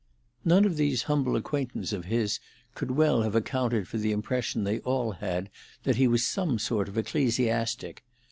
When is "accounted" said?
3.35-3.87